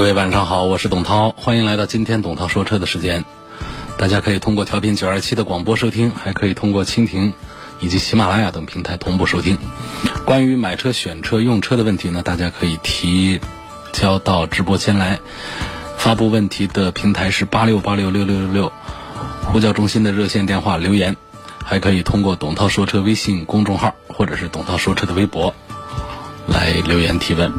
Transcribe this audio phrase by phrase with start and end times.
[0.00, 3.22] 各位晚上好，我是董涛，欢迎来到今天董涛说车的时间。
[3.98, 7.34] 大家可以通过调频九二七的广播收听，还可以通过蜻蜓
[7.80, 9.58] 以及喜马拉雅等平台同步收听。
[10.24, 13.40] 关于买车、选车、用车的问题呢，大家可以提
[13.92, 15.20] 交到直播间来。
[15.98, 18.72] 发布问题的平台是八六八六六六六六，
[19.52, 21.14] 呼叫中心的热线电话留言，
[21.62, 25.54] 还可以通过董涛说车微信公众号或者是董涛说车的微博
[26.46, 27.52] 来留言提问。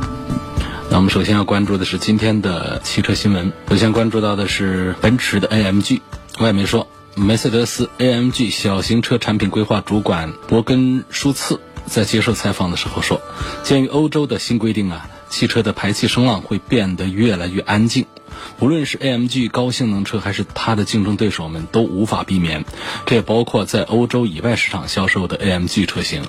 [0.91, 3.53] 那我们首先要关注的是今天的汽车新闻。
[3.69, 6.01] 首先关注到的是奔驰的 AMG。
[6.39, 6.85] 外媒说，
[7.15, 13.21] 梅赛德斯 AMG 小型车产品规划主管伯根舒茨在接受采访的时候说，
[13.63, 18.05] 鉴于欧洲的新规定啊，汽车的排气声浪会变得越来越安静。
[18.59, 22.65] 无论是 AMG 高性能车还是它的竞争对手们都无法避免，
[23.05, 26.23] 这也包括在欧洲以外市场销售的 AMG 车型。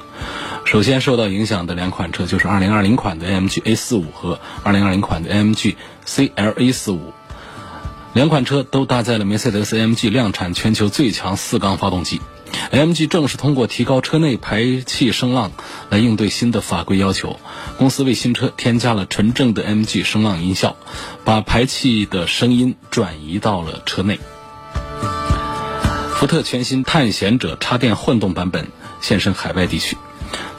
[0.65, 5.75] 首先受到影响的两款车就是2020款的 AMG A45 和2020款的 AMG
[6.07, 6.99] CLA45，
[8.15, 12.21] 两款车都搭载了梅赛德斯 AMG 量产全球最强四缸发动机。
[12.71, 15.53] AMG 正是通过提高车内排气声浪
[15.91, 17.39] 来应对新的法规要求。
[17.79, 20.77] 公司为新车添加了纯正的 MG 声浪音效，
[21.25, 24.19] 把排气的声音转移到了车内。
[26.15, 28.69] 福特全新探险者插电混动版本
[29.01, 29.97] 现身海外地区。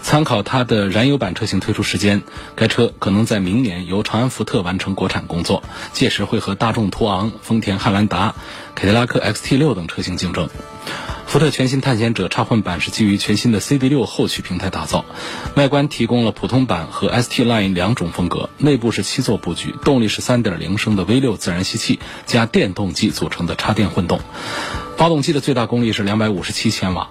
[0.01, 2.21] 参考它的燃油版车型推出时间，
[2.55, 5.63] 该车可能在明年由长安福特完成国产工作，
[5.93, 8.35] 届时会和大众途昂、丰田汉兰达、
[8.75, 10.49] 凯迪拉克 XT6 等车型竞争。
[11.33, 15.03] 福特全新探险者插混版是基于全新的 CD6 后驱平台打造，
[15.55, 24.19] 外观提供了普通版和 ST Line 两种风格，内部是七座布局，动力是3.0升的 V6 自然吸气加电动机组成的插电混动，
[24.95, 27.09] 发动机的最大功率是257千瓦。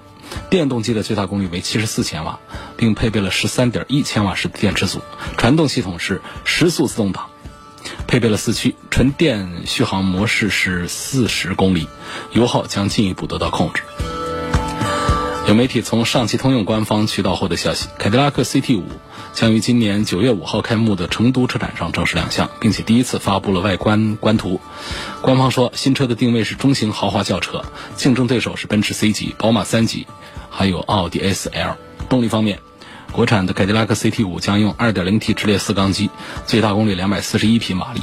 [0.48, 2.38] 电动机的最大功率为七十四千瓦，
[2.76, 5.00] 并配备了十三点一千瓦时的电池组。
[5.36, 7.30] 传动系统是十速自动挡，
[8.06, 11.88] 配备了四驱，纯电续航模式是四十公里，
[12.32, 13.82] 油耗将进一步得到控制。
[15.48, 18.84] 有媒体从上汽通用官方渠道获得消息，凯迪拉克 CT 五
[19.32, 24.60] 将于今年九月五号开幕的成都车展上正式亮相，并且第一次发布了外观官图。
[25.20, 27.64] 官方说，新车的定位是中型豪华轿车，
[27.96, 30.06] 竞争对手是奔驰 C 级、宝马三级。
[30.48, 31.76] 还有奥迪 S L。
[32.08, 32.60] 动力方面，
[33.12, 36.08] 国产的凯迪拉克 CT5 将用 2.0T 直列四缸机，
[36.46, 38.00] 最大功率241匹马力，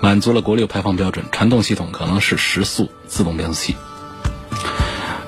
[0.00, 1.26] 满足了国六排放标准。
[1.32, 3.76] 传动系统可能是时速自动变速器。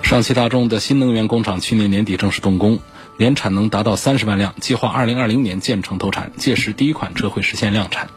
[0.02, 2.78] 上汽大众的新能源工厂去年年底正式动工，
[3.16, 8.08] 年产能达到三十万辆，计划2020年建成投产，届时第一款车会实现量产。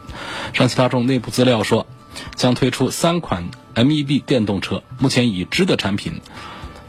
[0.52, 1.88] 上汽大众内部资料说，
[2.36, 6.20] 将推出三款 MEB 电动车，目前已知的产品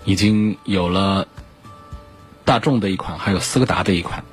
[0.05, 1.27] 已经有了。
[2.45, 4.23] 大众的一款，还有斯柯达的一款。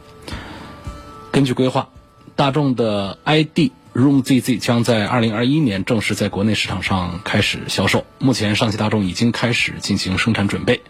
[1.31, 1.88] 根据规划，
[2.37, 8.04] 大众的 ID Room ZZ 将在二零二一年正式在国内市场上开始销售。
[8.19, 10.82] 目前，上汽大众已经开始进行生产准备。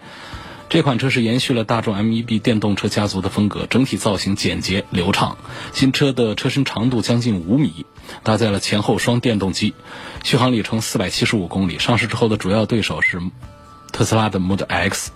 [0.69, 5.36] 这款车是延续了大众 MEB 电动车家族的风格，整体造型简洁流畅。
[5.72, 7.86] 新车的车身长度将近五米，
[8.22, 9.75] 搭载了前后双电动机，
[10.22, 11.80] 续航里程四百七十五公里。
[11.80, 13.20] 上市之后的主要对手是
[13.91, 15.10] 特斯拉的 Model X。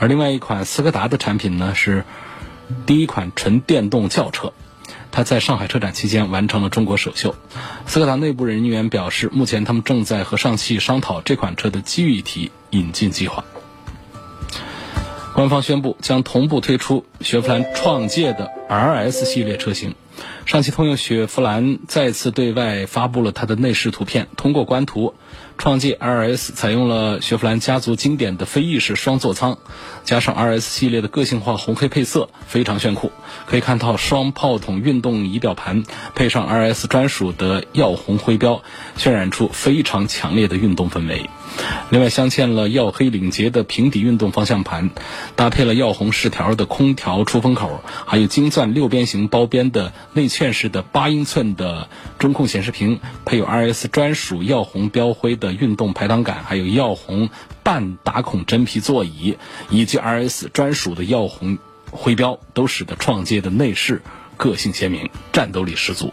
[0.00, 2.04] 而另外一款斯柯达的产品呢，是
[2.86, 4.52] 第一款纯电动轿车，
[5.10, 7.34] 它在上海车展期间完成了中国首秀。
[7.86, 13.44] 斯柯达内部人员表示，目前他们正在和上汽商讨这款车的基于体引进计划。
[15.34, 19.94] 官方宣布将同步推出雪佛兰创界的 RS 系列车型。
[20.46, 25.14] 上汽通用雪佛兰再次对外发布了它的内饰图片，通过官图。
[25.58, 29.58] 创界 RS 采用了雪佛兰家族经典的飞翼式双座舱，
[30.04, 33.10] 加上 RS 系列的个性化红黑配色，非常炫酷。
[33.44, 35.82] 可以看到双炮筒运动仪表盘，
[36.14, 38.62] 配上 RS 专属的耀红徽标，
[38.96, 41.28] 渲染出非常强烈的运动氛围。
[41.90, 44.90] 另外镶嵌了耀黑领结的平底运动方向盘，
[45.36, 57.30] 搭配了耀红饰条的空调出风口，还有金钻六边形包边的内嵌式的八英寸的中控显示屏，配有 RS 专属耀红标徽的运动排挡杆，还有耀红
[57.62, 59.36] 半打孔真皮座椅，
[59.70, 61.58] 以及 RS 专属的耀红
[61.90, 64.02] 徽标，都使得创界的内饰
[64.36, 66.12] 个性鲜明，战斗力十足。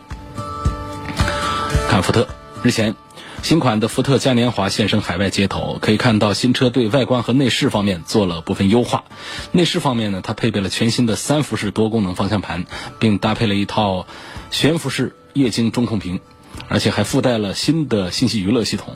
[1.89, 2.27] 看福特。
[2.63, 2.95] 日前，
[3.45, 9.03] 新款的福特嘉年华现身海外街头，可以看到新车对外观和内饰方面做了部分优化。
[9.51, 12.65] 内饰方面呢，它配备了全新的三辐式多功能方向盘，
[12.97, 14.07] 并搭配了一套
[14.49, 16.21] 悬浮式液晶中控屏，
[16.69, 18.95] 而且还附带了新的信息娱乐系统。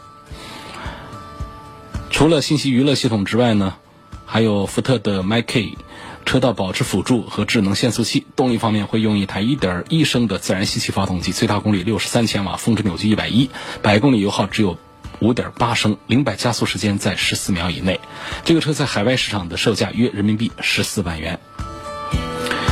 [2.10, 3.76] 除了信息娱乐系统之外呢，
[4.26, 5.76] 还有福特的 MyKey。
[6.30, 13.50] 车道保持辅助和智能限速器，动力方面会用一台1.1升的自然吸气发动机，最大功率63千瓦，峰值扭矩110，
[13.82, 14.78] 百公里油耗只有
[15.22, 18.00] 5.8升，零百加速时间在14秒以内。
[18.46, 21.40] 这个车在海外市场的售价约人民币14万元。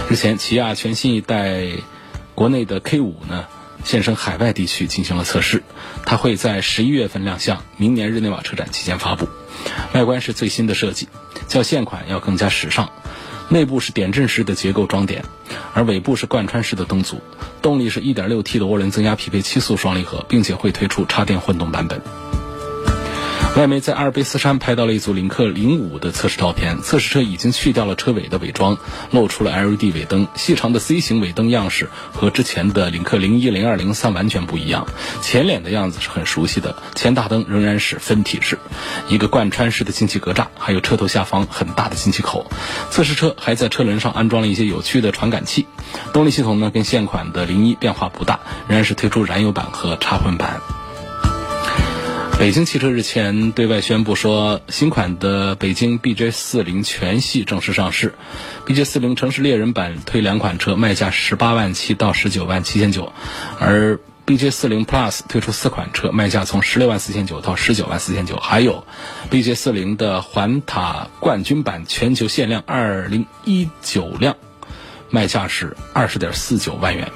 [0.07, 1.63] 日前，起亚全新一代
[2.36, 3.45] 国内的 K5 呢，
[3.83, 5.63] 现身海外地区进行了测试，
[6.06, 9.27] 它会在11月份亮相，明年日内瓦车展期间发布。
[9.94, 11.09] 外观是最新的设计，
[11.48, 12.92] 较现款要更加时尚。
[13.49, 15.23] 内部是点阵式的结构装点，
[15.73, 17.21] 而尾部是贯穿式的灯组。
[17.61, 22.01] 动力是一.点六 T 的涡轮增压匹配七速双离合，并且会推出插电混动版本。
[23.55, 28.77] 外媒在阿尔卑斯山拍到了一组领克零五的测试照片，测试车已经去掉了车尾的伪装，
[29.09, 34.85] 露出了 LED 尾灯，细长的 C 型尾灯样式和之前的领克零一、零二、零三完全不一样。
[35.23, 38.59] 前脸的样子是很熟悉的，前大灯仍然是分体式，
[39.09, 42.51] 一个贯穿式的进气格栅，还有车头下方很大的进气口。
[42.91, 45.65] 测试车还在车轮上安装了一些有趣的传感器。
[46.13, 50.61] 动力系统呢，跟现款的零一变化不大，仍然是推出燃油版和插混版。
[52.39, 58.13] 北京汽车日前对外宣布说，新款的北京 BJ 四零全系正式上市。
[58.68, 63.12] BJ 四零城市猎人版推两款车，卖价十八万七到十九万七千九，
[63.60, 68.38] 而 BJ 四零 Plus 推出四款车，卖价从十六万四千九到十九万四千九。
[68.38, 68.86] 还有
[69.31, 74.38] BJ 四零的环塔冠军版全球限量二零一九辆，
[75.10, 77.12] 卖价是二十点四九万元。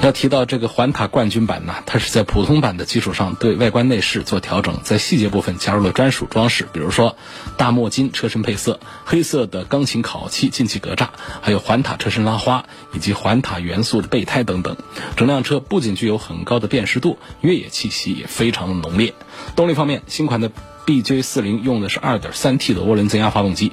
[0.00, 7.16] 要提到这个环塔冠军版呢，它是在普通版的基础上对外观内饰做调整，在细节部分加入了专属装饰，比如说
[7.56, 11.08] 大墨金车身配色、黑色的钢琴烤漆进气格栅，
[11.40, 12.64] 还有环塔车身拉花
[12.94, 14.76] 以及环塔元素的备胎等等。
[15.16, 19.12] 整辆车不仅具有很高的辨识度，越野气息也非常的浓烈。
[19.56, 20.50] 动力方面，新款的。
[20.88, 23.72] BJ 四零用的是 2.3T 的涡轮增压发动机，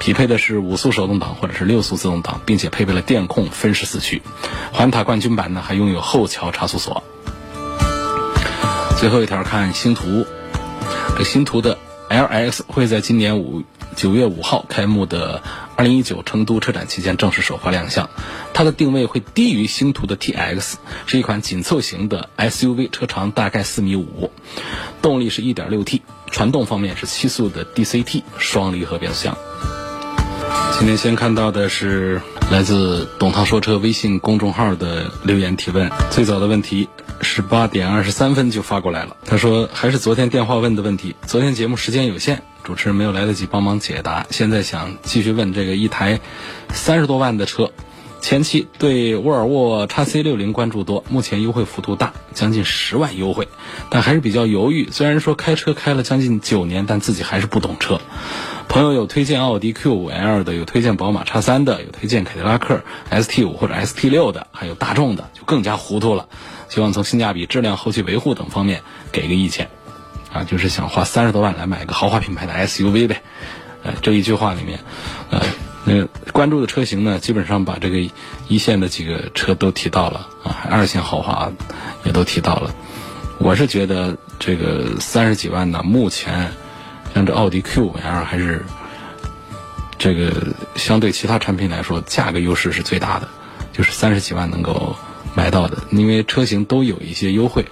[0.00, 4.20] 匹配的是五速手动挡或者是六速自动挡，并且配备了电控分时四驱。
[4.72, 7.04] 环塔冠军版呢还拥有后桥差速锁。
[8.98, 10.26] 最后一条看星途，
[11.16, 11.78] 这星途的
[12.10, 13.62] LX 会在今年五
[13.94, 15.44] 九月五号开幕的
[15.76, 18.10] 2019成都车展期间正式首发亮相。
[18.52, 20.74] 它的定位会低于星途的 TX，
[21.06, 24.32] 是一款紧凑型的 SUV，车长大概四米五，
[25.00, 26.02] 动力是一点六 T。
[26.30, 29.36] 传动方面是七速的 DCT 双离合变速箱。
[30.78, 32.20] 今天先看到的是
[32.50, 35.90] 来自“董涛说车”微信公众号的留言提问。
[36.10, 36.88] 最早的问题
[37.22, 39.16] 是八点二十三分就发过来了。
[39.24, 44.26] 他说还是昨天电话问的问题，昨天节目时间有限，主持人没有来得及帮忙解答。
[44.30, 46.20] 现在想继续问这个一台
[46.70, 47.70] 三十多万的车。
[48.26, 53.46] 前期对沃尔沃 x C 六零关注多，目前优惠幅度大，将近十万优惠，
[53.88, 54.88] 但还是比较犹豫。
[54.90, 58.00] 虽然说开车开了将近九年，但自己还是不懂车。
[58.66, 62.82] 朋友有推荐奥迪 Q 五 L 的，有推荐宝马 x 三的，有推荐凯迪拉克
[63.12, 66.26] ST 五或者 ST 六的，还有大众的，就更加糊涂了。
[66.68, 69.68] 希望从性价比、质量、后期维护等方面给个意见。
[70.32, 73.22] 啊，就是想花三十多万来买个豪华品牌的 SUV 呗。
[73.84, 74.80] 呃，这一句话里面，
[75.30, 75.42] 呃。
[75.88, 78.10] 那关注的车型呢，基本上把这个
[78.48, 81.52] 一线的几个车都提到了啊，二线豪华
[82.02, 82.74] 也都提到了。
[83.38, 86.50] 我是觉得这个三十几万呢，目前
[87.14, 88.64] 像这奥迪 Q5L 还是
[89.96, 90.32] 这个
[90.74, 93.28] 相对其他产品来说，价格优势是最大的，
[93.72, 94.96] 就是三十几万能够
[95.36, 97.64] 买到的，因为车型都有一些优惠。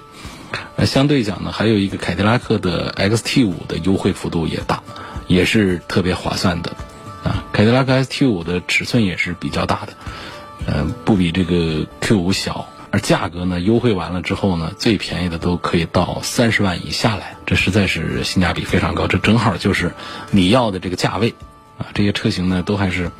[0.76, 4.84] 呃，相对讲呢，还有一个凯迪拉克的 XT5 的优惠幅度也大，
[5.26, 6.76] 也是特别划算的。
[7.24, 9.94] 啊，凯迪拉克 ST 五的尺寸也是比较大的，
[10.66, 19.94] 呃，不比这个 Q 五小，而价格呢，优惠完了之后呢，最便宜的都可以到三十万以下来，这实在是性价比非常高，这正好就是
[20.30, 21.34] 你要的这个价位，
[21.78, 23.10] 啊，这些车型呢都还是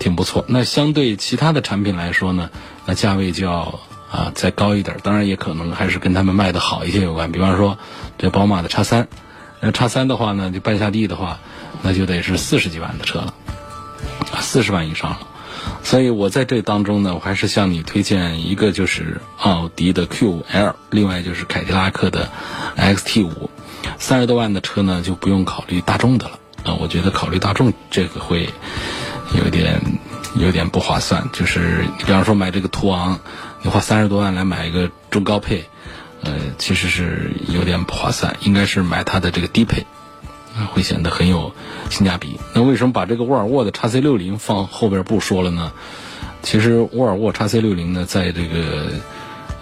[0.00, 0.44] 挺不错。
[0.48, 2.50] 那相对其他的产品来说呢，
[2.84, 3.78] 那价位就要
[4.10, 7.78] 啊再高一点，当然也可能还是跟他们卖的好一些有关，比方说
[8.18, 9.06] 这宝马的叉三。
[9.58, 11.40] 那叉三的话呢，就半下地的话，
[11.82, 13.34] 那就得是四十几万的车了，
[14.40, 15.20] 四十万以上了。
[15.82, 22.28] 所以我在这当中呢，我还是向你推荐一个，就是奥迪的 Q5L，另外就是凯迪拉克的
[22.76, 23.48] XT5。
[23.98, 26.38] 三十多万的车呢，就不用考虑大众的了。
[26.64, 28.48] 啊，我觉得考虑大众这个会
[29.36, 29.80] 有点
[30.36, 31.28] 有点不划算。
[31.32, 33.18] 就是比方说买这个途昂，
[33.62, 35.64] 你花三十多万来买一个中高配。
[36.22, 39.86] 呃，其实是有点不划算，应该是买它的这个低配，
[40.64, 41.52] 会显得很有
[41.90, 42.38] 性价比。
[42.54, 45.72] 那为什么把这个沃尔沃的 x C 六零放后边不说了呢？
[46.42, 48.92] 其实沃尔沃 x C 六零呢，在这个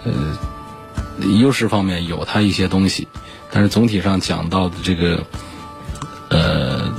[0.03, 0.37] 呃
[1.39, 3.07] 优势方面有它一些东西，
[3.51, 5.23] 但是总体上讲到的这个
[6.29, 6.93] 呃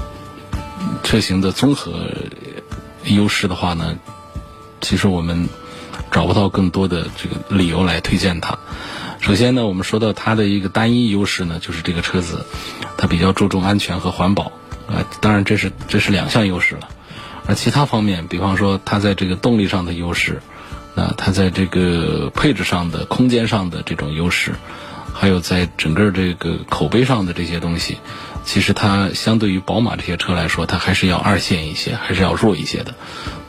[1.03, 2.09] 车型的综合
[3.05, 3.97] 优势的话呢，
[4.81, 5.49] 其实我们
[6.11, 8.59] 找不到更多的这个理由来推荐它。
[9.21, 12.47] 首先呢，我们说到它的一个单一优势呢，就是这个车子
[12.97, 14.53] 它比较注重安全和环保
[14.89, 16.89] 啊，当然这是这是两项优势了。
[17.47, 20.41] 而其他方面，比方说它在这个动力上的优势，
[20.95, 24.53] 啊，它在这个配置上的、空间上的这种优势，
[25.13, 27.99] 还有在整个这个口碑上的这些东西，
[28.45, 32.95] 其实它相对于宝马这些车来说，它还是要二线一些，还是要弱一些的。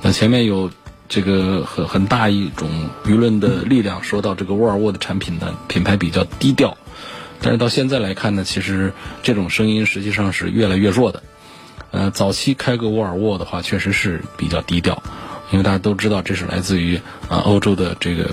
[0.02, 0.70] 那前面有
[1.10, 2.70] 这个很很大一种
[3.06, 6.78] 舆论的力量，说到这个沃尔沃的产品呢，品牌比较低调，
[7.42, 11.24] 但是到现在来看呢，其实这种声音实际上是越来越弱的。
[11.92, 15.02] 呃，早期开个沃尔沃的话，确实是比较低调，
[15.52, 17.00] 因为大家都知道这是来自于
[17.30, 18.30] 啊欧洲的这个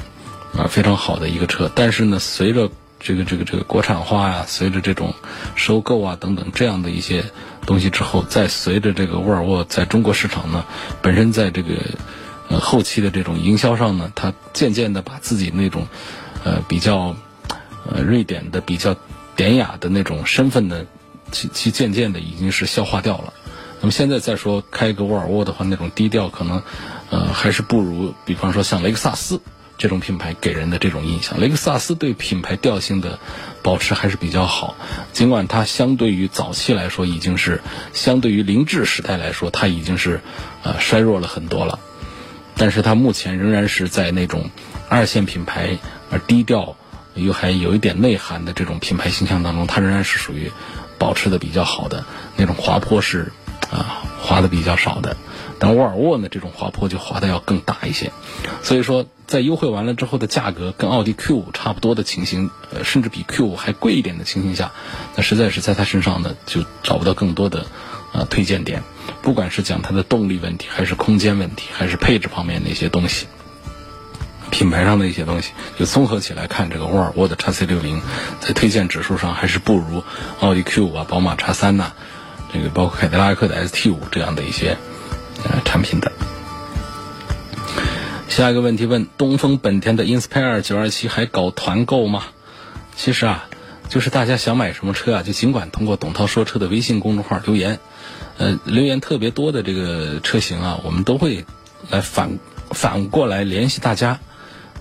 [0.57, 1.71] 啊非常好的一个车。
[1.73, 5.15] 但是呢，随着这个这个这个国产化呀，随着这种
[5.55, 7.25] 收购啊等等这样的一些
[7.65, 10.65] 东西之后，再随着这个沃尔沃在中国市场呢，
[11.01, 11.75] 本身在这个
[12.61, 15.87] 后期的这种营销上呢，它渐渐的把自己那种
[16.45, 17.17] 呃比较
[17.91, 18.97] 呃瑞典的比较
[19.37, 20.85] 典雅的那种身份呢，
[21.33, 23.33] 其其渐渐的已经是消化掉了。
[23.81, 26.63] 那么现在再说开一个沃尔沃的话，那种低调可能，
[27.11, 29.43] 呃，还是不如，比方说像雷克萨斯
[29.77, 31.39] 这种品牌给人的这种印象。
[31.39, 33.19] 雷克萨斯对品牌调性的
[33.63, 34.75] 保持还是比较好，
[35.13, 37.61] 尽管它相对于早期来说已经是，
[37.93, 40.23] 相对于凌志时代来说，它已经是，
[40.63, 41.79] 呃，衰弱了很多了。
[42.57, 44.51] 但是它目前仍然是在那种
[44.89, 45.79] 二线品牌
[46.11, 46.77] 而低调
[47.15, 50.51] 又还有一点内涵的这种品牌形象当中，它仍然是属于
[50.99, 52.05] 保持的比较好的
[52.37, 53.33] 那种滑坡式。
[53.71, 55.17] 啊，滑的比较少的，
[55.59, 58.13] 但沃尔沃呢，这种滑坡就滑的要更大一些。
[58.63, 64.71] 所以说，在优惠完了之后的价格跟奥迪 Q 五差不多的情形，呃，甚至比 Q 五还贵一点的情形下，
[65.17, 67.67] 那实在是在它身上呢，就找不到更多的
[68.13, 68.85] 啊推荐点。
[69.25, 73.27] 不管是讲它的动力问题，还是空间问题，还是配置方面的一些东西，
[74.51, 78.03] 品牌上的一些东西，就综合起来看，这个沃尔沃的 x C 六零
[78.41, 80.05] 在推荐指数上还是不如
[80.41, 81.93] 奥迪 Q 五啊、宝马 x 三呐。
[82.53, 84.77] 这个包括凯迪拉克的 ST 五这样的一些
[85.43, 86.13] 呃产品的。
[88.29, 92.25] 下一个问题问：东风本田的 Inspire 927还搞团购吗？
[92.95, 93.49] 其实啊，
[93.89, 97.81] 就是大家想买什么车啊，就尽管通过董涛说车的微信公众号留言。
[98.39, 101.45] 呃，留言特别多的这个车型啊，我们都会
[101.91, 102.39] 来反
[102.71, 104.21] 反过来联系大家，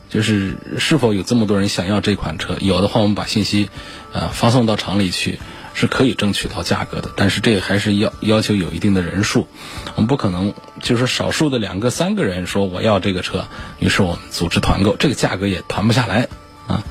[0.10, 2.58] 就是是否有这么多人想要这款车？
[2.60, 3.70] 有的话，我们把信息
[4.12, 5.40] 呃发送到厂里去。
[5.76, 9.48] 是可以争取到价格的，但是这还是要要求有一定的人数，
[9.96, 13.48] 我们不可能就是少数的两个三个人说我要这个车，
[13.80, 16.28] 于是我们组织团购，这个价格也团不下来
[16.68, 16.84] 啊。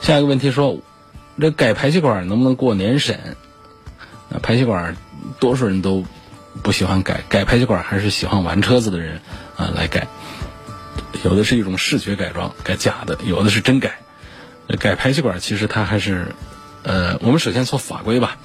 [0.00, 0.78] 下一个问题说，
[1.40, 3.36] 这改排气管能不能过年审？
[4.28, 4.96] 那排气管
[5.40, 6.04] 多数人都
[6.62, 9.20] 不喜欢改，改排气管还是喜欢玩车子的人
[9.56, 10.06] 啊来改，
[11.24, 13.98] 有的是一种视觉改装，改假的，有的是真改。
[14.78, 16.28] 改排气管其实它还是。
[16.84, 18.38] 呃，我们首先从法规吧，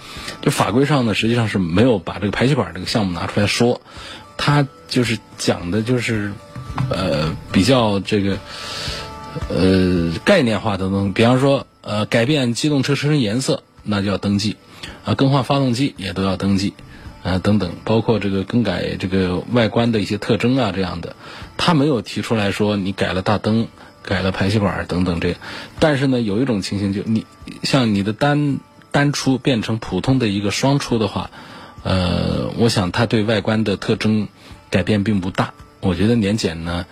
[0.44, 3.82] 就法规上呢，实际上是没有把这个排气管这个项目拿出来说，
[4.38, 6.32] 它就是讲的就是，
[6.92, 8.38] 呃，比较这个，
[9.50, 14.56] 呃，概念化的东西，比方说，呃，改变机动车车身颜色，那就要登记，
[15.08, 16.76] 啊，更换发动机也都要登记，
[17.24, 21.16] 啊，等等，包括这个更改这个外观的一些特征啊，这样的，
[21.58, 23.68] 他没有提出来说你改了大灯。
[24.04, 25.36] 改了排气管等等这，
[25.80, 27.26] 但是呢，有一种情形就你
[27.64, 28.60] 像你的单
[28.90, 31.30] 单出变成普通的一个双出的话，
[31.84, 34.30] 呃，我想它对外观的特征
[34.70, 35.54] 改变并不大。
[35.82, 36.86] 我觉得年检呢，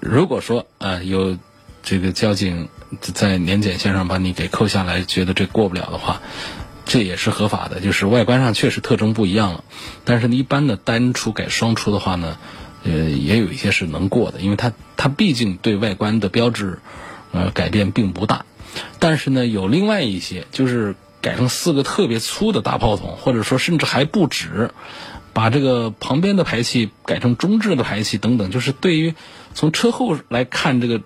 [0.00, 1.38] 如果说啊有
[1.84, 2.68] 这个交警
[3.00, 6.20] 在年检线上把你给扣下来，觉得这过不了的话，
[6.84, 9.64] 这也是合法的，就是外观上确实特征不一样了。
[10.04, 12.36] 但是，一般的单出改双出的话呢。
[12.86, 16.80] 呃，也有一些是能过的，因为它它毕竟对外观的标志，
[17.32, 18.44] 呃，改变并不大。
[18.98, 24.70] 但是呢，有另外一些，就是改成四个特别粗的大炮筒，或者说甚至还不止，
[25.32, 29.14] 把这个旁边的排气改成中置的排气等等，就是对于
[29.54, 31.00] 从车后来看这个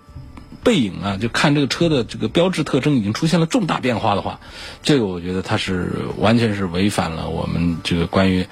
[0.62, 4.40] 背影啊，就看这个车的这个标志特征已经出现了重大变化的话，
[4.82, 8.46] 这个我觉得它是完全是违反了我们这个关于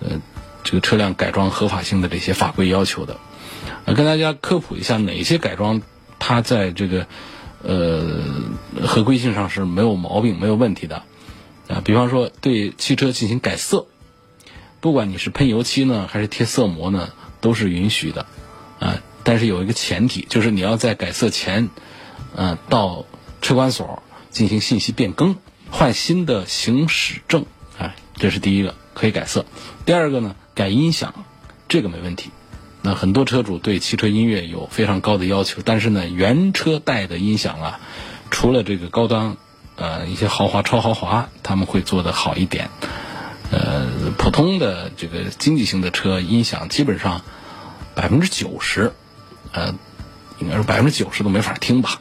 [0.00, 0.20] 呃。
[0.68, 3.18] 这个车辆改装合法性的这些法规要求的，
[3.84, 5.80] 呃，跟大家科普一下哪些改装
[6.18, 7.06] 它在这个
[7.62, 8.24] 呃，
[8.82, 11.04] 合规性上是没有毛病、没有问题的。
[11.68, 13.86] 啊，比方说对汽车进行改色，
[14.80, 17.10] 不管你是喷油漆呢，还是贴色膜呢，
[17.40, 18.26] 都是允许的。
[18.80, 21.68] 啊，但是有一个前提，就是你要在改色前，
[22.36, 23.04] 嗯，到
[23.42, 25.34] 车管所进行信息变更，
[25.68, 27.44] 换新的行驶证。
[27.76, 29.44] 哎，这是第一个，可以改色。
[29.84, 31.12] 第二个呢，改音响，
[31.68, 32.30] 这个没问题。
[32.82, 37.80] 那很多车主对汽车音乐有非常高的要求，但是呢，原车带的音响啊，
[38.30, 39.36] 除了这个高端，
[39.74, 42.70] 呃，一些豪华、超豪华，他们会做的好一点。
[43.50, 47.22] 呃，普通的这个经济型的车音响，基本上
[47.96, 48.92] 百分之九十，
[49.52, 49.74] 呃，
[50.38, 52.00] 应该说百分之九十都没法听吧，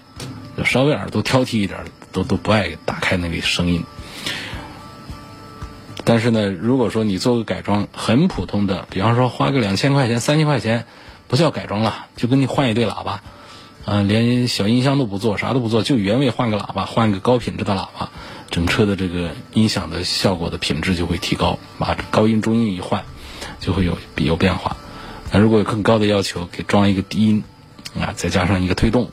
[0.63, 1.79] 稍微耳朵挑剔一点，
[2.11, 3.83] 都都不爱打开那个声音。
[6.03, 10.85] 但是呢，如果说你做个改装，很普通的，比方说花个两千块钱、三千块钱，
[11.27, 13.23] 不叫改装了，就跟你换一对喇叭，
[13.85, 18.11] 啊，连小音箱都不做，啥都不做，就原位换个喇叭，换个高品质的喇叭，
[18.51, 23.03] 整车的这个音响的效果的品质就会提高，把高音中音一换，
[23.59, 24.77] 就会有有变化。
[25.31, 27.43] 那如果有更高的要求，给装一个低音，
[27.99, 29.09] 啊，再加上一个推动，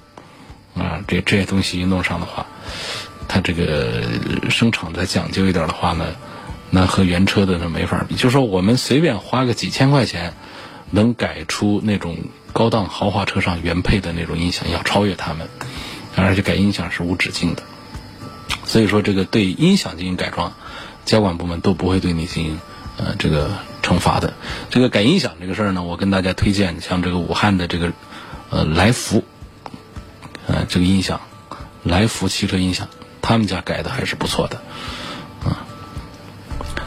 [0.74, 2.46] 啊，这这些东西一弄上的话，
[3.28, 4.02] 它这个
[4.50, 6.06] 声场再讲究一点的话呢。
[6.74, 10.32] 那和原车的那没法比，就说我们随便花个几千块钱，
[10.90, 12.16] 能改出那种
[12.54, 15.48] 高档豪华车上原配的那种音响，要超越他们，
[16.16, 17.62] 而且改音响是无止境的。
[18.64, 20.54] 所以说，这个对音响进行改装，
[21.04, 22.58] 交管部门都不会对你进行
[22.96, 23.50] 呃这个
[23.82, 24.34] 惩罚的。
[24.70, 27.92] 这个改音响这个事儿呢，我跟大家推荐像这个武汉的这个
[28.50, 29.24] 呃来福，
[30.46, 31.20] 呃这个音响，
[31.82, 32.88] 来福汽车音响，
[33.20, 34.56] 他们家改的还是不错的。
[35.44, 35.66] 啊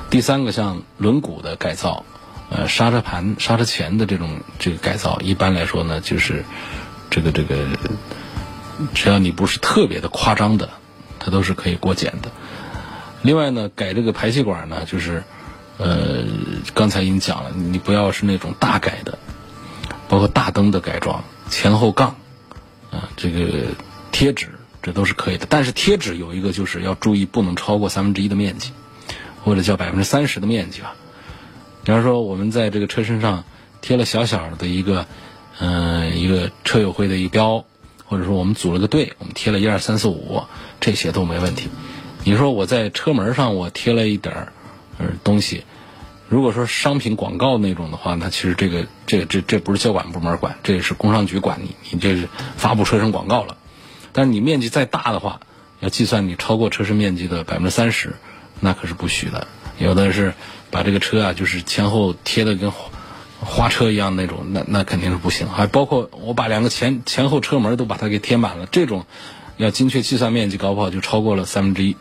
[0.07, 2.05] 第三个像轮毂的改造，
[2.50, 6.45] 呃，刹车盘、刹车钳的这种这个改造，一般来说呢，就是
[7.09, 7.65] 这个这个，
[8.93, 10.69] 只要你不是特别的夸张的，
[11.19, 12.31] 它都是可以过检的。
[13.24, 15.24] 另外呢，改这个排气管呢，就是
[15.77, 16.24] 呃，
[16.74, 19.18] 刚才已经讲了，你不要是那种大改的，
[20.07, 22.16] 包括大灯的改装、前后杠
[22.92, 23.68] 啊，这个
[24.11, 24.48] 贴纸
[24.81, 25.46] 这都是可以的。
[25.50, 28.72] 但是贴纸有一个就是要注意，不能超过三分之一的面积。
[29.44, 30.96] 或者叫百分之三十的面积吧。
[31.83, 33.44] 比方说，我们在这个车身上
[33.79, 35.05] 贴了小小的一个，
[35.59, 37.64] 嗯，一个车友会的一个标，
[38.05, 40.42] 或者说我们组了个队，我们贴了一二三四五，
[40.79, 41.70] 这些都没问题。
[42.24, 44.53] 你说我在车门上我贴了一点儿
[44.98, 45.64] 呃东西，
[46.29, 52.27] 如果说商品广告那种的话，那其实这个这这这不是交管部门管，这也是工商局管你，你这是
[52.58, 53.58] 发布车身广告了。
[54.12, 55.40] 但是你面积再大的话，
[55.81, 58.16] 要计算你超过车身面积的百分之三十。
[58.62, 60.34] 那可是不许的，有的是
[60.72, 62.72] 把这个车啊，就是前后贴的跟
[63.42, 65.50] 花车一样那种，那那肯定是不行。
[65.50, 69.05] 还包括我把两个前前后车门都把它给贴满了，这种
[69.58, 71.98] 要精确计算面积，搞不好就超过了三分之一，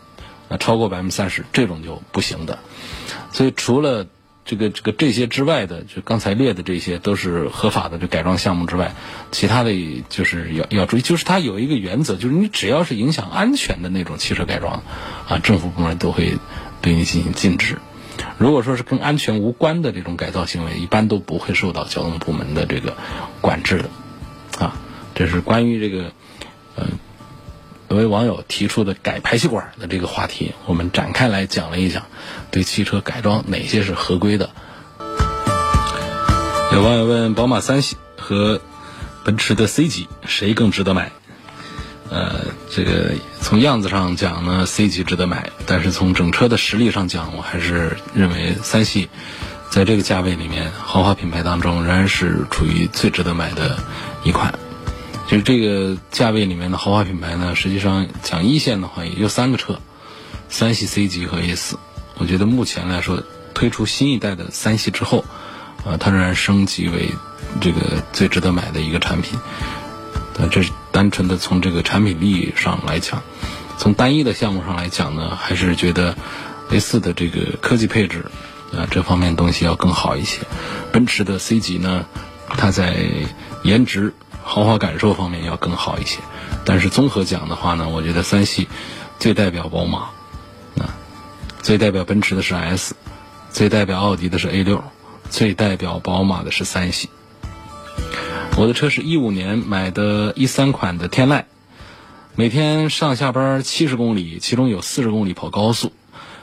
[0.49, 2.61] 那超过百分之三十，这种就不行的。
[3.35, 4.07] 所以除了
[4.47, 8.95] 这个这个这些之外的，就刚才列的这些都是合法的这改装项目之外，
[9.33, 9.73] 其他的
[10.09, 14.83] 就是要要注意，就是它有一个原则，就是你只要是影响安全的那种汽车改装，
[15.29, 16.39] 啊，政府部门都会
[16.81, 17.79] 对你进行禁止。
[18.39, 22.97] 如果说是跟安全无关的这种改造行为，一般都不会受到交通部门的这个
[23.41, 23.91] 管制的。
[24.65, 24.77] 啊，
[25.17, 26.13] 这是关于这个，
[26.77, 26.87] 嗯。
[27.95, 32.03] 有位网友提出的改排气管的这个话题，我们展开来讲了一讲，
[32.51, 34.51] 对汽车改装哪些是合规的。
[36.73, 38.61] 有网友问：宝马三系和
[39.25, 41.13] 奔驰的 C 级谁更值得买？
[42.11, 49.09] 呃，这个从样子上讲呢，C 级值得买，但是从整车的实力上讲，我还是认为三系
[49.71, 53.79] 在这个价位里面，豪华品牌当中仍然是处于最值得买的
[54.25, 54.53] 一款。
[55.27, 59.81] 就是这个价位里面的豪华品牌呢，实际上讲一线的话，也就三个车，
[60.51, 61.79] 三系 C 级和 A 四。
[62.19, 63.23] 我觉得目前来说，
[63.55, 65.25] 推出新一代的三系之后，
[65.85, 67.09] 啊，它仍然升级为
[67.61, 69.39] 这个最值得买的一个产品。
[70.39, 73.23] 呃，这是单纯的从这个产品力上来讲，
[73.79, 76.15] 从单一的项目上来讲呢，还是觉得
[76.71, 78.27] A 四的这个科技配置
[78.77, 80.41] 啊这方面东西要更好一些。
[80.93, 82.05] 奔驰的 C 级呢，
[82.47, 82.95] 它在
[83.63, 84.13] 颜值。
[84.47, 86.21] 豪华感受方面要更好一些，
[86.65, 88.69] 但是综合讲的话呢，我觉得三系
[89.19, 90.11] 最代表宝马，
[90.79, 90.95] 啊，
[91.63, 92.95] 最代表奔驰的是 S，
[93.51, 94.85] 最代表奥迪的是 A 六，
[95.31, 97.09] 最代表宝马的是三系。
[98.57, 101.45] 我的车是一五年买的一三款的天籁，
[102.37, 105.91] 每天上下班七十公里，其中有四十公里跑高速，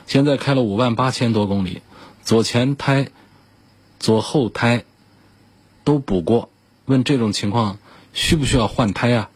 [0.06, 1.82] 现在开了五万八千多公里，
[2.24, 3.08] 左前胎、
[4.00, 4.84] 左后胎
[5.84, 6.50] 都补过，
[6.84, 7.78] 问这种情况。
[8.12, 9.28] 需不需要换胎啊？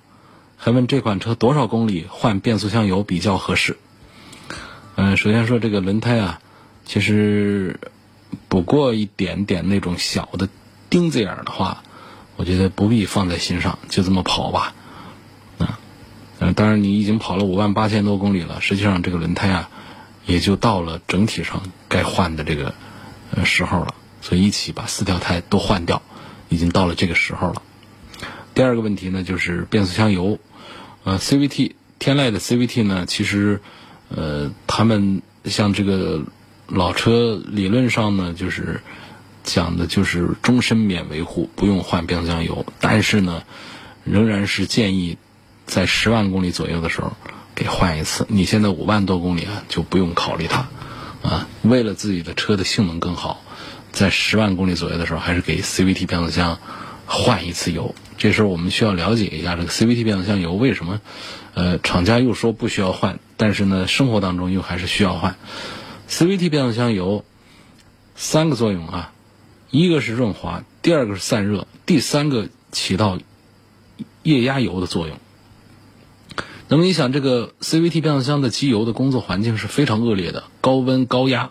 [0.59, 3.77] 还问这款车多少公里换变速箱油比较合适？
[4.95, 6.41] 嗯，首先说这个轮胎啊，
[6.87, 7.79] 其实
[8.49, 10.49] 补过一点点那种小的
[10.89, 11.83] 钉子眼儿的话，
[12.37, 14.75] 我觉得不必放在心上，就这么跑吧。
[15.59, 15.79] 啊，
[16.39, 19.71] 嗯，当然你已经跑了五万八千多公里了，实际上这个轮胎啊，
[20.25, 22.75] 也就到了整体上该换的这个
[23.45, 26.01] 时候了，所以一起把四条胎都换掉，
[26.49, 27.63] 已经到了这个时候了。
[28.57, 30.41] 第二个问题呢，就是变速箱油，
[31.05, 33.61] 呃，CVT 天籁的 CVT 呢，其实。
[34.09, 36.23] 呃，他们像这个
[36.69, 38.81] 老车，理论上呢，就是
[39.43, 42.65] 讲的就是终身免维护，不用换变速箱油。
[42.79, 43.43] 但是呢，
[44.05, 45.19] 仍然是建议
[45.67, 47.17] 在十万公里左右的时候
[47.57, 48.25] 给换一次。
[48.31, 50.69] 你现在五万多公里啊，就不用考虑它
[51.29, 51.49] 啊。
[51.63, 53.43] 为了自己的车的性能更好，
[53.91, 56.61] 在十万公里左右的时候，还是给 CVT 变速箱
[57.07, 57.93] 换一次油。
[58.19, 61.01] 这时候我们需要了解一下这个 CVT 变速箱油为什么，
[61.55, 63.19] 呃，厂家又说不需要换。
[63.37, 65.37] 但是呢，生活当中又还是需要换
[66.09, 67.25] CVT 变速箱油，
[68.15, 69.13] 三个作用啊，
[69.71, 73.19] 一个是润滑，第二个是散热，第三个起到
[74.23, 75.19] 液压油的作用。
[76.69, 81.51] 那么你想，这个 CVT 变速箱的机油的工作环境是非常恶劣的，高温高压，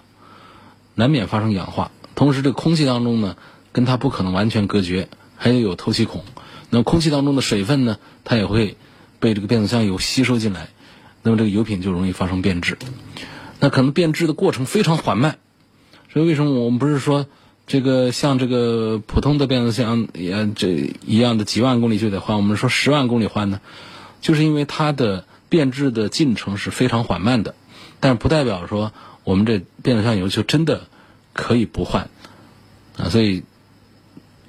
[0.95, 1.91] 难免发生氧化。
[2.15, 3.37] 同时，这空气当中呢，
[3.71, 6.25] 跟它不可能完全隔绝，还有有透气孔。
[6.69, 8.77] 那空气当中的水分呢，它也会
[9.19, 10.69] 被这个变速箱油吸收进来。
[11.23, 12.77] 那么这个油品就容易发生变质，
[13.59, 15.39] 那可能变质的过程非常缓慢，
[16.13, 17.25] 所以为什么我们不是说
[17.65, 23.59] 这个像这个普通的变速箱也这一样的几万公里就得换，我们说十万公里换呢？
[24.21, 27.55] 就是因为它的变质的进程是非常缓慢的，
[27.99, 30.87] 但是不代表说我们这变速箱油就真的
[31.33, 32.09] 可以不换
[32.97, 33.43] 啊，所以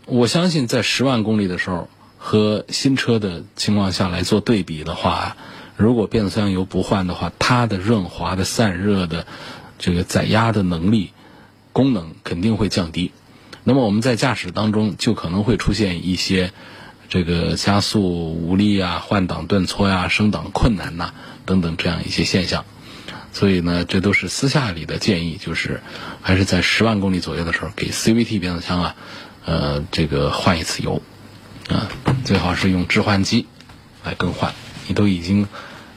[0.04, 1.88] 我相信在十万公里的时候
[2.28, 5.36] 和新车的情况下来做对比的话。
[5.76, 9.28] 如果变速箱油不换的话，它的润滑的散热的
[9.78, 11.12] 这个载压的能力
[11.72, 13.12] 功能肯定会降低。
[13.62, 16.50] 那么我们在驾驶当中就可能会出现一些
[17.08, 21.12] 这个加速无力啊、换挡顿挫呀、升档困难呐
[21.44, 22.64] 等等这样一些现象。
[23.32, 25.80] 所以呢，这都是私下里的建议，就是
[26.22, 28.96] 还是在十万公里左右的时候给 CVT 变速箱啊，
[29.44, 31.02] 呃，这个换一次油
[31.68, 31.88] 啊，
[32.24, 33.46] 最好是用置换机
[34.04, 34.52] 来更换。
[34.86, 35.46] 你都已经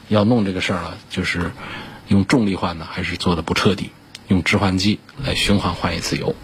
[0.08, 1.52] 要弄这个事儿了，就是
[2.08, 3.90] 用重力换呢，还是做的不彻底？
[4.28, 6.34] 用置换机来循环换一次油。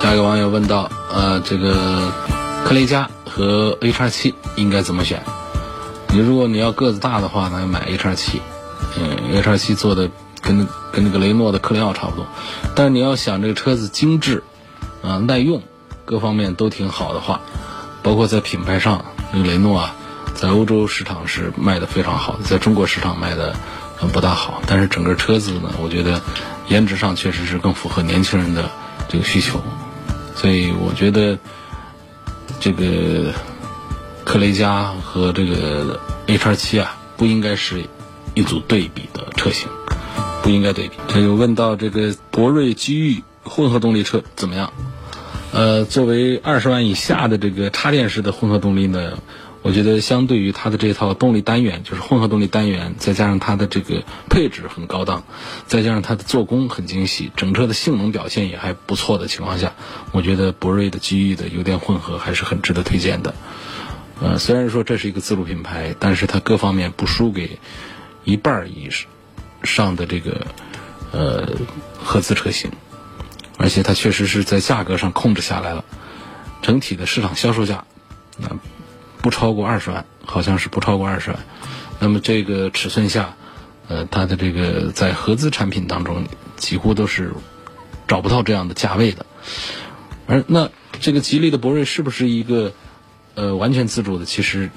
[0.00, 2.12] 下一个网友问到：呃，这个
[2.64, 5.22] 科雷嘉和 A 叉七应该怎么选？
[6.08, 8.40] 你如果你要个子大的话呢，买 A 叉七。
[8.98, 12.26] 嗯，A 叉七做的跟跟那个雷诺的克雷奥差不多。
[12.74, 14.42] 但是你要想这个车子精致
[15.02, 15.62] 啊、耐用，
[16.04, 17.40] 各方面都挺好的话，
[18.06, 19.92] 包括在品牌上，那个雷诺啊。
[20.32, 23.56] 在欧洲市场是卖的非常好的，在中国市场卖的
[24.12, 24.62] 不大好。
[24.66, 26.20] 但是整个车子呢，我觉得
[26.68, 28.70] 颜值上确实是更符合年轻人的
[29.08, 29.60] 这个需求。
[30.36, 31.36] 所以我觉得
[32.60, 33.32] 这个
[34.24, 37.82] 克雷嘉和这个 A 叉七啊，不应该是
[38.34, 39.66] 一组对比的车型，
[40.42, 40.96] 不应该对比。
[41.08, 44.70] 这就问到这个博瑞机遇混合动力车怎么样？
[45.56, 49.16] 呃，作为二十万以下的这个插电式的混合动力呢？
[49.62, 55.24] 我觉得相对于它的这套动力单元，就是混合动力单元，再加上它的这个配置很高档，
[55.66, 59.72] 再加上它的做工很精细，整车的性能表现也还不错的情况下，
[60.12, 63.34] 我觉得博瑞的机遇的油电混合还是很值得推荐的。
[64.20, 67.58] 呃，虽然说这是一个自主品牌，但是它各方面不输给
[68.24, 68.90] 一半以
[69.62, 70.46] 上的这个
[71.12, 71.48] 呃
[71.98, 72.70] 合资车型，
[73.56, 75.84] 而且它确实是在价格上控制下来了，
[76.62, 77.84] 整体的市场销售价
[78.38, 78.48] 那。
[79.22, 81.40] 不超过二十万，好像是不超过二十万。
[81.98, 83.34] 那么这个尺寸下，
[83.88, 87.32] 呃，它的这个在合资产品当中几乎都是
[88.06, 89.26] 找不到这样的价位的。
[90.28, 92.72] 而那这个吉利的博瑞是不是一个
[93.34, 94.24] 呃完全自主的？
[94.24, 94.70] 其实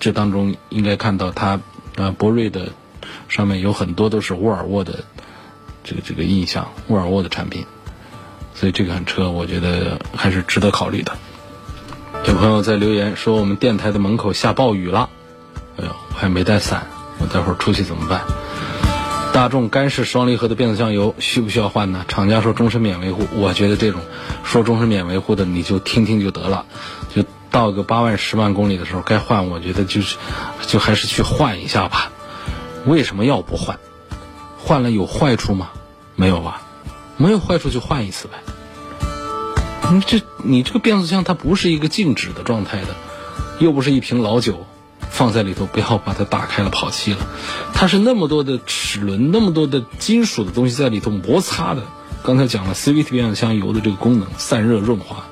[0.00, 1.60] 这当中应该看到它
[1.96, 2.72] 啊，博瑞的
[3.28, 5.04] 上面有很多都是沃尔沃的
[5.84, 7.66] 这个这个印象，沃尔沃的产品。
[8.62, 11.18] 所以这款车我觉得还是值得考虑的。
[12.28, 15.10] 有朋友在留言说我们电台的门口下暴雨了，
[15.76, 16.86] 哎呦，我还没带伞，
[17.18, 18.22] 我待会儿出去怎么办？
[19.32, 22.04] 大众干式双离合的变速箱油需不需要换呢？
[22.06, 24.00] 厂家说终身免维护，我觉得这种
[24.44, 26.64] 说终身免维护的你就听听就得了，
[27.12, 30.18] 就到个八万十万公里的时候该换，我觉得就是
[30.68, 32.12] 就还是去换一下吧。
[32.86, 33.80] 为什么要不换？
[34.56, 35.70] 换了有坏处吗？
[36.14, 36.62] 没有吧？
[37.16, 38.34] 没有坏处就换一次呗。
[39.92, 42.88] 你这，你这个变速箱它不是一个静止的状态的，
[43.58, 44.64] 又不是一瓶老酒，
[45.10, 47.18] 放在里头，不要把它打开了跑气了。
[47.74, 51.82] 它是那么多的齿轮，那么多的金属的东西在里头摩擦的。
[52.22, 55.24] 刚才讲了 CVT 变速箱油的这个功能，散热润滑，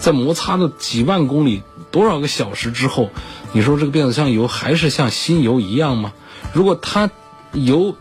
[0.00, 3.10] 在摩擦的几万公里、多少个小时之后，
[3.52, 6.12] 你说这个变速箱油还是像新油一样吗？
[6.52, 7.08] 如果它
[7.52, 7.94] 油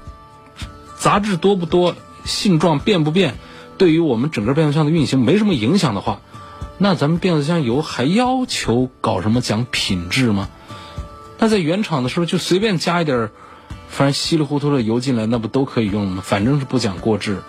[0.98, 1.96] 杂质多不多，
[2.28, 3.36] 性状变不变，
[3.80, 6.22] 对于我们整个变速箱的运行没什么影响的话，
[6.78, 10.50] 那咱们变速箱油还要求搞什么讲品质吗？
[11.40, 13.32] 那在原厂的时候就随便加一点儿，
[13.90, 16.22] 反正稀里糊涂的油进来，那不都可以用吗？
[16.26, 17.42] 反正是不讲过质，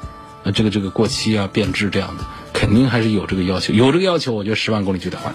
[0.45, 3.73] 呃，这个这个过期啊、变质这样的，肯定还是有这个要求。
[3.75, 5.35] 有这个要求，我觉得十万公里就得换。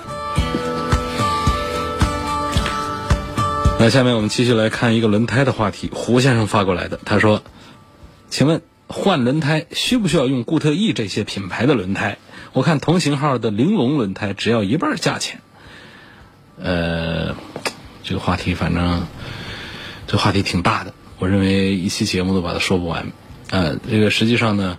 [3.80, 7.42] 那下面我们继续来看一个轮胎的话题，胡先生发过来的，他说
[8.30, 12.18] ：“请问换轮胎需不需要用固特异这些品牌的轮胎？
[12.54, 15.42] 我看同型号的玲珑轮胎只要一半价钱。”
[16.62, 17.36] 呃。
[18.06, 19.08] 这个话题反正，
[20.08, 23.14] 这话题挺大的，我认为一期节目都把它说不完。
[23.50, 24.78] 呃，这个实际上呢，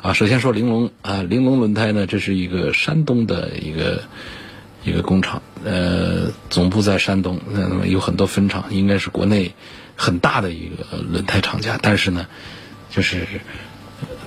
[0.00, 4.04] 啊，首先说玲珑啊，玲珑轮胎呢，这是一个山东的一个
[4.84, 9.52] 一个工厂，呃，总部在山东，那么有很多分厂，应该是国内
[9.96, 11.80] 很大的一个轮胎厂家。
[11.82, 12.28] 但是呢，
[12.90, 13.26] 就是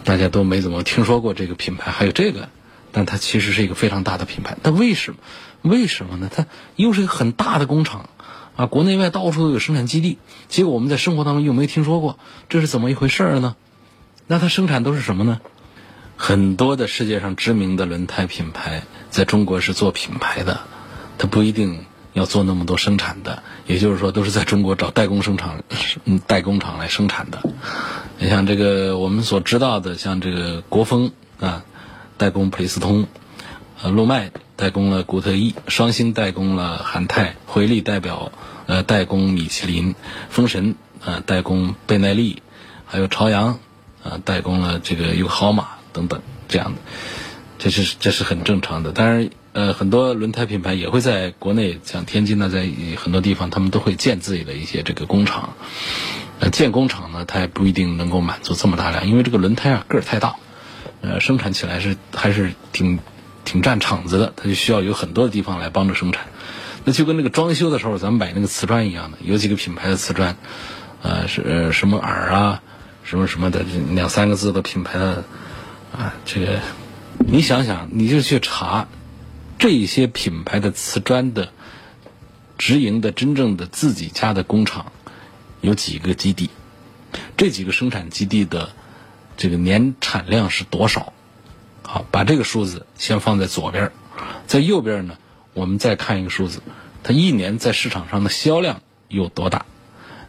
[0.04, 2.50] 大家都没怎么听说过这个品牌，还有这个，
[2.92, 4.58] 但它其实是一个非常大的品牌。
[4.62, 5.20] 但为什么？
[5.62, 6.30] 为什么呢？
[6.34, 6.46] 它
[6.76, 8.10] 又是一个很大的工厂，
[8.56, 10.18] 啊，国内外到处都有生产基地，
[10.48, 12.18] 结果我们在生活当中又没听说过，
[12.48, 13.56] 这是怎么一回事呢？
[14.28, 15.42] 那它生产都是什么呢？
[16.16, 20.62] 很多的世界上知名的轮胎品牌在中国是做品牌的，
[21.18, 25.64] 它不一定要做那么多生产的，也就是说都是在中国找代工生产，
[26.06, 27.42] 嗯，代工厂来生产的。
[28.18, 31.64] 你像这个我们所知道的，像这个国风啊，
[32.18, 33.08] 代工普利司通，
[33.82, 34.32] 呃，路迈。
[34.60, 38.34] 代工了固特异，双星代工了韩泰，回力代表
[38.66, 39.96] 呃代工米其林，
[40.30, 42.44] 风神呃代工倍耐力，
[42.86, 43.58] 还有朝阳
[44.04, 46.82] 啊代工了这个有好马等等这样的，
[47.58, 48.92] 这是这是很正常的。
[48.92, 55.54] 当然呃很多轮胎品牌也会在国内，像天津呢，在很多地方他们都会建自己的一些这个工厂。
[56.40, 60.36] 呃建工厂呢，它也不一定能够满足这么大量，因为这个轮胎啊个儿太大，
[61.02, 63.00] 呃生产起来是还是挺。
[63.46, 66.28] 挺占场子的，它就需要有很多的地方来帮着生产。
[66.86, 70.38] 那就跟那个装修的时候，咱们买那个瓷砖一样的，有几个品牌的瓷砖，
[71.02, 72.62] 呃，是什么耳啊，
[73.04, 75.24] 什么什么的，两三个字的品牌的，
[75.98, 76.60] 啊，这个
[77.18, 78.88] 你想想，你就去查
[79.60, 81.50] 这些品牌的瓷砖的
[82.58, 84.94] 直营的真正的自己家的工厂
[85.60, 86.50] 有几个基地，
[87.36, 88.70] 这几个生产基地的
[89.36, 91.12] 这个年产量是多少？
[91.84, 93.92] 好，把这个数字先放在左边，
[94.48, 95.18] 在右边呢，
[95.54, 96.62] 我们再看一个数字，
[97.04, 99.66] 它一年在市场上的销量有多大？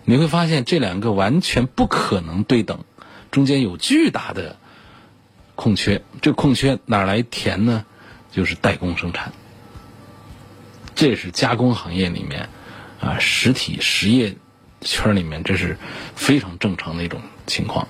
[0.05, 2.85] 你会发现这两个完全不可能对等，
[3.31, 4.57] 中间有巨大的
[5.55, 6.03] 空缺。
[6.21, 7.85] 这空缺哪来填呢？
[8.31, 9.33] 就是代工生产，
[10.95, 12.49] 这是加工行业里面
[13.01, 14.37] 啊，实体实业
[14.81, 15.77] 圈里面这是
[16.15, 17.89] 非常正常的一种情况。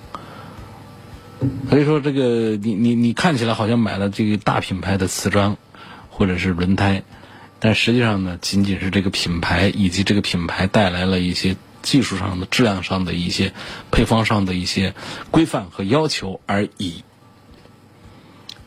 [1.70, 5.56] 所以说，这个你你你看起来好像买了这个大品牌的瓷砖，
[6.10, 7.02] 或者是轮胎，
[7.58, 13.54] 但实际上呢，仅仅是这个品牌以及这个品牌带来了一些技术上的、质量上的一些
[13.90, 14.94] 配方上的一些
[15.30, 17.04] 规范和要求而已。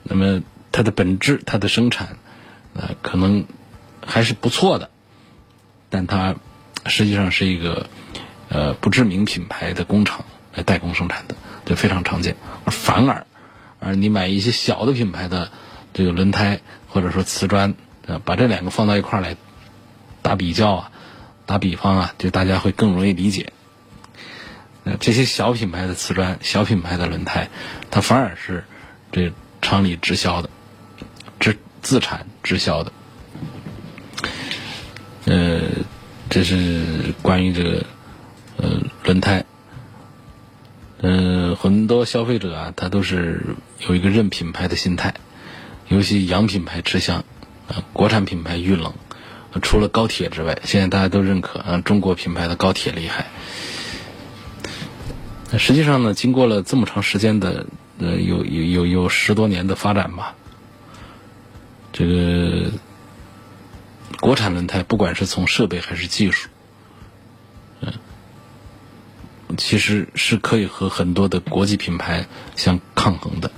[0.01, 0.41] 那么
[0.73, 2.17] 它的本质、它的生产，
[2.73, 3.45] 呃，可能
[4.05, 4.89] 还是不错的，
[5.89, 6.36] 但它
[6.88, 7.88] 实际上是一个
[8.49, 11.36] 呃不知名品牌的工厂来代工生产的。
[11.65, 13.25] 这非常常见，反而，
[13.79, 15.49] 而你买一些小的品牌的
[15.93, 16.59] 这个轮胎
[16.89, 19.38] 或者说瓷砖，呃，把这两个放到一块来
[20.21, 20.91] 打比较啊，
[21.45, 23.53] 打比方啊，就大家会更容易理解。
[24.83, 27.47] 呃，这些小品牌的瓷砖、小品牌的轮胎，
[27.89, 28.65] 它反而是
[29.13, 29.31] 这
[29.62, 30.49] 厂里直销的，
[31.83, 32.91] 自产直销的。
[35.25, 35.61] 呃，
[36.29, 37.85] 这是关于这个
[38.57, 39.45] 呃轮胎。
[41.01, 43.43] 呃，很多消费者啊，他都是
[43.87, 45.13] 有一个认品牌的心态，
[45.89, 47.25] 尤其洋品牌吃香，
[47.67, 48.93] 啊，国产品牌遇冷。
[49.61, 53.27] 除了高铁之外，现在大家都认可啊，中国品牌的高铁厉害。
[55.51, 57.67] 那实际上呢，经过了这么长时间的，
[57.99, 60.35] 呃，有有有有十多年的发展吧，
[61.93, 62.71] 这个
[64.19, 66.49] 国产轮胎，不管是从设备还是技术。
[67.79, 67.93] 嗯
[69.56, 72.25] 其实是可以和很多的国际品牌
[72.56, 73.51] 相抗衡的。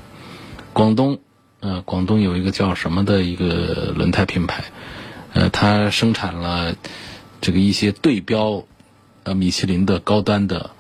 [0.74, 1.20] 广东，
[1.62, 4.66] 呃，广东有一个叫什么的一个轮胎品牌，
[5.32, 6.76] 呃，它生产了
[7.40, 8.66] 这个一些对标
[9.24, 10.72] 呃米其林的高端的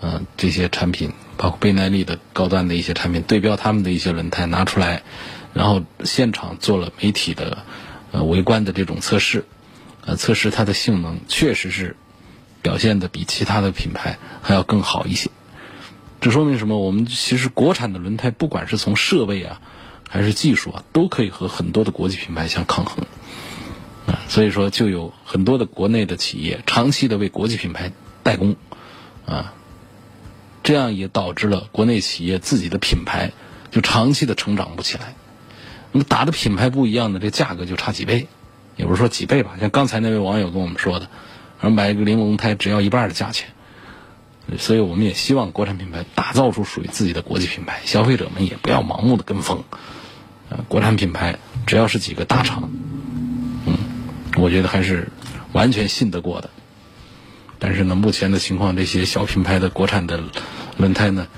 [0.00, 5.02] 呃这些产品，包括倍耐力的高端的一些产品，对标他们的一些轮胎拿出来，
[5.54, 7.58] 然后现场做了媒体的
[8.10, 9.44] 呃围观的这种测试，
[10.04, 11.96] 呃测试它的性能确实是
[12.62, 15.30] 表现的比其他的品牌还要更好一些。
[16.20, 16.78] 这说明什么？
[16.78, 19.60] 我们其实国产的轮胎，不管是从设备啊，
[20.08, 23.04] 还是技术啊，都可以和很多的国际品牌相抗衡。
[24.06, 28.56] 啊，所以说就有很多的国内的企业长期的为国际品牌代工，
[29.26, 29.52] 啊，
[30.62, 33.32] 这样也导致了国内企业自己的品牌
[33.70, 35.14] 就长期的成长不起来。
[35.92, 38.26] 那么打的品牌不一样的，这价格就差几倍，
[38.76, 39.52] 也不是说几倍吧。
[39.60, 41.08] 像刚才那位网友跟我们说的，
[41.60, 43.48] 而买一个玲珑胎只要一半的价钱。
[44.58, 49.62] 所以我们也希望国产品牌打造出属于自己的国际品牌，消费者们也不要盲目的跟风。
[50.48, 52.68] 呃，国产品牌只要是几个大厂。
[53.66, 53.78] 嗯
[54.36, 55.08] 我觉得还是
[55.52, 56.50] 完全信得过的，
[57.58, 60.20] 但是呢，目前的情况，这些小品牌的国产的
[60.78, 61.28] 轮胎呢，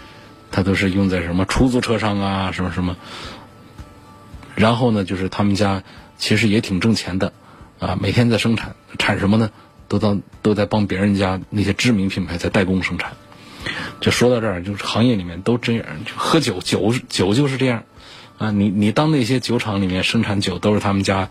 [0.50, 2.96] 它都是用在什么出租车上啊，什么什么。
[4.54, 5.82] 然后呢，就是他们家
[6.18, 7.32] 其实也挺挣钱的，
[7.78, 9.50] 啊，每天在生产，产什么呢？
[9.88, 13.12] 都当都在帮别人家那些知名品牌在代工生产。
[14.00, 17.84] 就说到这儿，就是行业里面都这样，就喝酒酒酒就是这样，
[18.38, 21.28] 啊，你你当那些酒厂里面生产酒都是他们家。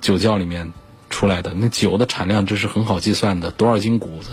[0.00, 0.72] 酒窖里面
[1.10, 4.30] 出来的那酒的产量，这是很好计算的，多少斤谷子，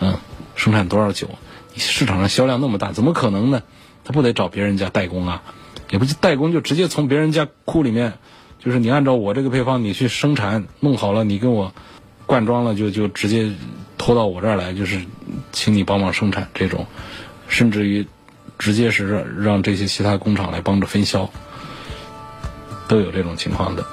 [0.00, 0.18] 嗯，
[0.56, 1.28] 生产多少酒，
[1.76, 3.62] 市场上销量那么大，怎么可能呢？
[4.02, 5.44] 他不得找别人家代工啊？
[5.92, 8.14] 也不是代工，就直接从别人家库里面，
[8.58, 11.74] 就是你按照我这个配方，你去生产弄好了，你跟我
[12.24, 13.52] 灌装了，就就直接
[13.98, 15.02] 拖到我这儿来，就是
[15.52, 16.86] 请你帮忙生产这种，
[17.46, 18.06] 甚至于
[18.58, 21.28] 直接是让让这些其他工厂来帮着分销，
[22.88, 23.84] 都有这种情况的。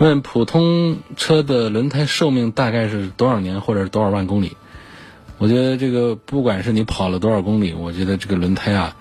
[0.00, 4.56] 问普通车的轮胎寿命大概是多少年，或者是多少万公里？
[5.38, 8.96] 我觉得这个不管是你跑了多少公里，我觉得这个轮胎啊，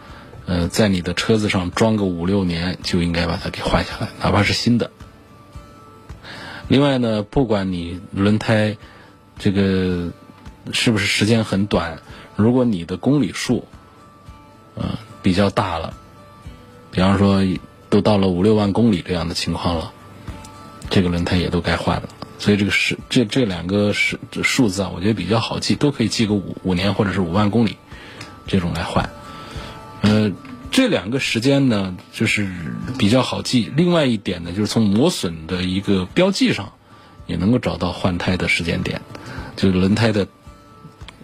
[0.48, 4.90] 呃，在你的车子上装个五六年就应该把它给换下来，哪怕是新的。
[6.70, 8.78] 另外呢，不管你轮胎
[9.38, 10.10] 这个
[10.72, 12.00] 是不是时间很短，
[12.38, 13.68] 如果你的公里数，
[14.76, 15.94] 呃，比较大了，
[16.92, 17.42] 比方说
[17.90, 19.92] 都到了五六万公里这样的情况了。
[20.90, 22.08] 这个轮胎也都该换了，
[22.40, 27.76] 所以这个是这这两个是数字啊，我觉得比较好记，都可以记个五五年或者是五万公里
[28.48, 29.10] 这种来换。
[30.02, 30.32] 呃，
[30.72, 32.50] 这两个时间呢，就是
[32.98, 33.72] 比较好记。
[33.76, 36.74] 另外一点呢，就是从磨损的一个标记上，
[37.26, 39.02] 也能够找到换胎的时间点。
[39.56, 40.28] 就是轮胎的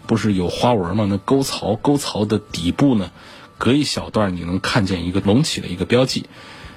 [0.07, 1.05] 不是有花纹吗？
[1.07, 3.11] 那沟槽沟槽的底部呢，
[3.57, 6.25] 隔一小段你能看见一个隆起的一个标记。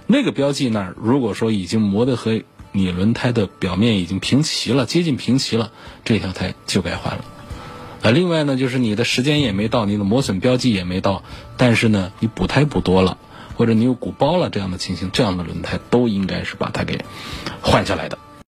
[0.07, 5.73] 那个标记那儿，如果说已经磨得和你轮胎的表面已经平齐了，接近平齐了，
[6.05, 7.25] 这条胎就该换了。
[8.07, 11.25] 啊，另外呢，就是你的时间也没到，你的磨损标记也没到，
[11.57, 13.19] 但是呢，你补胎补多了，
[13.57, 17.05] 或者你有鼓包了这样的情形，这样的轮胎都应该是把它给
[17.63, 18.17] 换下来的。